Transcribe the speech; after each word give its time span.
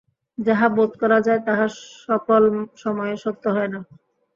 যাহা 0.37 0.67
বােধ 0.75 0.91
করা 1.01 1.19
যায় 1.21 1.41
তাহা 1.47 1.65
সকল 2.03 2.43
সময়ে 2.75 3.15
সত্য 3.23 3.43
হয় 3.55 3.69
না! 3.73 3.79